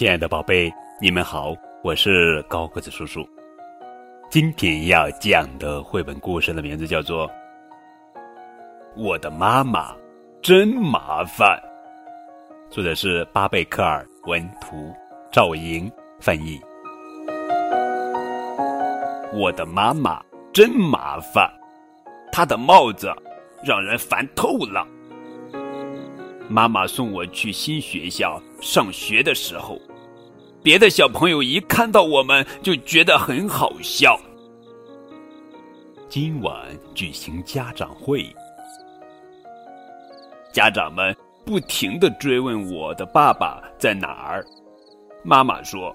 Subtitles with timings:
[0.00, 1.54] 亲爱的宝贝，你们好，
[1.84, 3.28] 我是高个子叔叔。
[4.30, 7.28] 今天要讲的绘本故事的名字叫做
[8.96, 9.94] 《我的妈妈
[10.40, 11.62] 真麻烦》，
[12.74, 14.90] 作者是巴贝克尔文图，
[15.30, 16.58] 赵莹翻译。
[19.34, 21.46] 我的妈妈真麻烦，
[22.32, 23.12] 她的帽子
[23.62, 24.82] 让人烦透了。
[26.48, 29.78] 妈妈送我去新学校上学的时候，
[30.62, 34.18] 别的小朋友一看到我们就觉得很好笑。
[36.08, 36.54] 今晚
[36.94, 38.26] 举行家长会，
[40.52, 44.44] 家长们不停的追问我的爸爸在哪儿。
[45.22, 45.94] 妈妈说，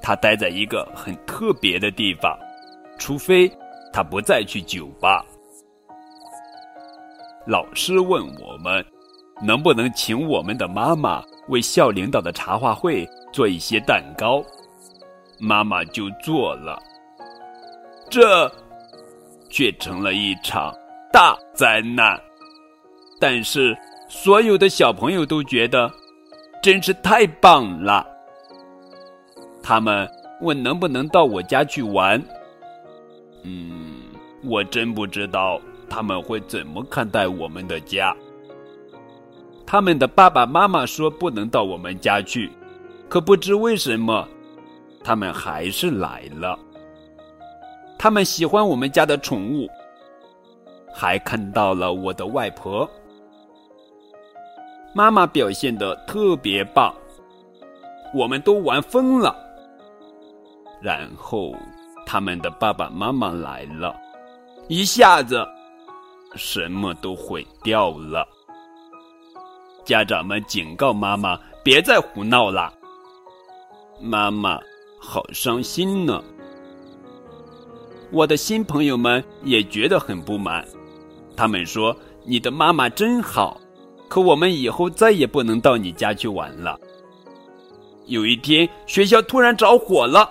[0.00, 2.38] 他待在一个很特别的地方，
[2.98, 3.50] 除非
[3.92, 5.24] 他不再去酒吧。
[7.46, 8.82] 老师问我们。
[9.42, 14.44] 能不能请我们的妈妈为校领导的茶话会做一些蛋糕？
[15.38, 16.78] 妈妈就做了，
[18.10, 18.50] 这
[19.48, 20.74] 却成了一场
[21.10, 22.20] 大灾难。
[23.18, 23.76] 但是
[24.08, 25.90] 所有的小朋友都觉得
[26.62, 28.06] 真是太棒了。
[29.62, 30.06] 他们
[30.40, 32.22] 问能不能到我家去玩？
[33.44, 34.02] 嗯，
[34.44, 38.14] 我真不知道他们会怎么看待我们的家。
[39.70, 42.50] 他们的爸爸妈妈说不能到我们家去，
[43.08, 44.26] 可不知为什么，
[45.04, 46.58] 他们还是来了。
[47.96, 49.68] 他们喜欢我们家的宠物，
[50.92, 52.90] 还看到了我的外婆。
[54.92, 56.92] 妈妈表现的特别棒，
[58.12, 59.32] 我们都玩疯了。
[60.82, 61.54] 然后
[62.04, 63.94] 他们的爸爸妈妈来了，
[64.66, 65.46] 一下子
[66.34, 68.26] 什么都毁掉了。
[69.90, 72.72] 家长们警告妈妈别再胡闹了。
[74.00, 74.56] 妈妈
[75.00, 76.22] 好伤心呢。
[78.12, 80.64] 我的新朋友们也觉得很不满，
[81.36, 83.60] 他们说：“你的妈妈真好，
[84.08, 86.78] 可我们以后再也不能到你家去玩了。”
[88.06, 90.30] 有一天，学校突然着火了，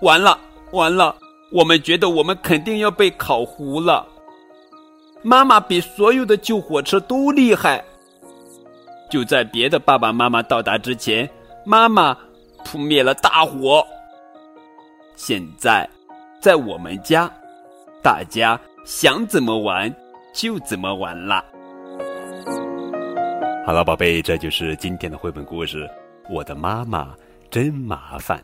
[0.00, 0.40] 完了
[0.72, 1.14] 完了，
[1.52, 4.06] 我们觉得我们肯定要被烤糊了。
[5.22, 7.84] 妈妈比所有的救火车都厉害。
[9.10, 11.28] 就在别的爸爸妈妈到达之前，
[11.64, 12.16] 妈妈
[12.64, 13.84] 扑灭了大火。
[15.14, 15.88] 现在，
[16.40, 17.30] 在我们家，
[18.02, 19.92] 大家想怎么玩
[20.34, 21.44] 就怎么玩啦。
[23.64, 25.88] 好了，宝贝，这就是今天的绘本故事。
[26.28, 27.14] 我的妈妈
[27.50, 28.42] 真麻烦。